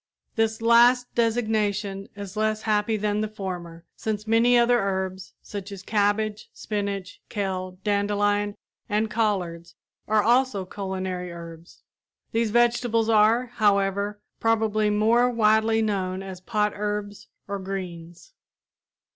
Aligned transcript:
This 0.35 0.63
last 0.63 1.13
designation 1.13 2.09
is 2.15 2.35
less 2.35 2.63
happy 2.63 2.97
than 2.97 3.21
the 3.21 3.27
former, 3.27 3.85
since 3.95 4.25
many 4.25 4.57
other 4.57 4.79
herbs, 4.79 5.35
such 5.43 5.71
as 5.71 5.83
cabbage, 5.83 6.49
spinach, 6.53 7.21
kale, 7.29 7.77
dandelion 7.83 8.55
and 8.89 9.11
collards, 9.11 9.75
are 10.07 10.23
also 10.23 10.65
culinary 10.65 11.31
herbs. 11.31 11.83
These 12.31 12.49
vegetables 12.49 13.09
are, 13.09 13.51
however, 13.57 14.19
probably 14.39 14.89
more 14.89 15.29
widely 15.29 15.83
known 15.83 16.23
as 16.23 16.41
potherbs 16.41 17.27
or 17.47 17.59
greens. 17.59 18.33